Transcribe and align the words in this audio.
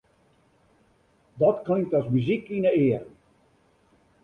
Dat 1.39 1.57
klinkt 1.65 1.95
as 1.99 2.07
muzyk 2.13 2.45
yn 2.57 2.65
'e 2.67 2.71
earen. 2.83 3.07